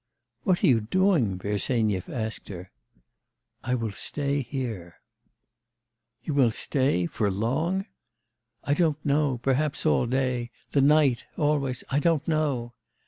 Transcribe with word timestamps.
'What 0.41 0.63
are 0.63 0.65
you 0.67 0.79
doing?' 0.81 1.37
Bersenyev 1.37 2.09
asked 2.09 2.47
her. 2.49 2.71
'I 3.63 3.75
will 3.75 3.91
stay 3.91 4.41
here.' 4.41 4.95
'You 6.23 6.33
will 6.33 6.49
stay 6.49 7.05
for 7.05 7.29
long?' 7.29 7.85
'I 8.63 8.73
don't 8.73 9.05
know, 9.05 9.37
perhaps 9.43 9.85
all 9.85 10.07
day, 10.07 10.49
the 10.71 10.81
night, 10.81 11.25
always 11.37 11.83
I 11.91 11.99
don't 11.99 12.27
know. 12.27 12.73